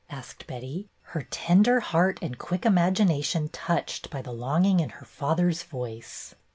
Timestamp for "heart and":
1.79-2.39